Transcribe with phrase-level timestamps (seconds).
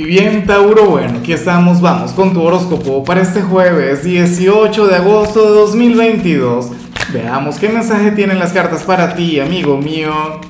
[0.00, 4.96] Y bien, Tauro, bueno, aquí estamos, vamos con tu horóscopo para este jueves 18 de
[4.96, 6.70] agosto de 2022.
[7.12, 10.40] Veamos qué mensaje tienen las cartas para ti, amigo mío.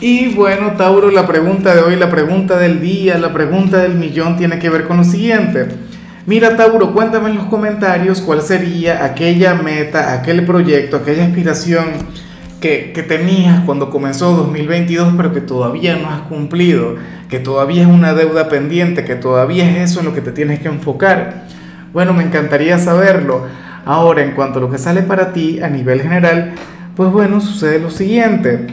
[0.00, 4.36] Y bueno, Tauro, la pregunta de hoy, la pregunta del día, la pregunta del millón
[4.36, 5.68] tiene que ver con lo siguiente.
[6.26, 11.84] Mira, Tauro, cuéntame en los comentarios cuál sería aquella meta, aquel proyecto, aquella aspiración
[12.64, 16.96] que, que, tenías cuando comenzó 2022, pero que todavía no has cumplido,
[17.28, 20.60] que todavía es una deuda pendiente, que todavía es eso en lo que te tienes
[20.60, 21.44] que enfocar.
[21.92, 23.42] Bueno, me encantaría saberlo.
[23.84, 26.54] Ahora, en cuanto a lo que sale para ti a nivel general,
[26.96, 28.66] pues bueno, sucede lo siguiente.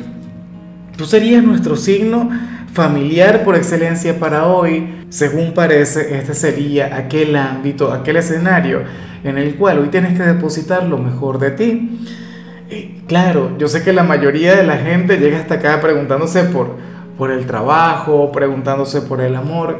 [0.96, 2.30] Tú serías nuestro signo
[2.72, 5.04] familiar por excelencia para hoy.
[5.10, 8.84] Según parece, este sería aquel ámbito, aquel escenario
[9.26, 12.00] en el cual hoy tienes que depositar lo mejor de ti.
[13.08, 16.78] Claro, yo sé que la mayoría de la gente llega hasta acá preguntándose por,
[17.18, 19.80] por el trabajo, preguntándose por el amor,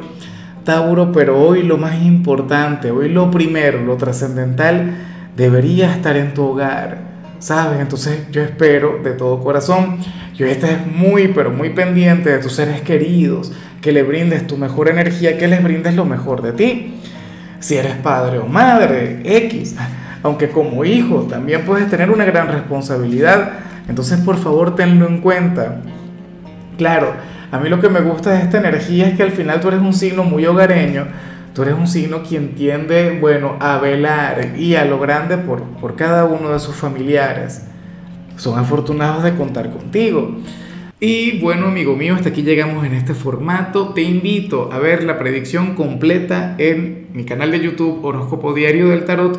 [0.64, 4.94] Tauro, pero hoy lo más importante, hoy lo primero, lo trascendental,
[5.36, 6.98] debería estar en tu hogar,
[7.38, 7.80] ¿sabes?
[7.80, 9.98] Entonces yo espero de todo corazón
[10.36, 14.56] que hoy estés muy, pero muy pendiente de tus seres queridos, que le brindes tu
[14.56, 16.94] mejor energía, que les brindes lo mejor de ti.
[17.58, 19.76] Si eres padre o madre, X
[20.22, 23.52] aunque como hijo también puedes tener una gran responsabilidad.
[23.88, 25.82] Entonces, por favor, tenlo en cuenta.
[26.78, 27.12] Claro,
[27.50, 29.80] a mí lo que me gusta de esta energía es que al final tú eres
[29.80, 31.06] un signo muy hogareño,
[31.54, 35.96] tú eres un signo quien tiende, bueno, a velar y a lo grande por, por
[35.96, 37.66] cada uno de sus familiares.
[38.36, 40.38] Son afortunados de contar contigo.
[40.98, 43.88] Y bueno, amigo mío, hasta aquí llegamos en este formato.
[43.88, 49.04] Te invito a ver la predicción completa en mi canal de YouTube Horóscopo Diario del
[49.04, 49.38] Tarot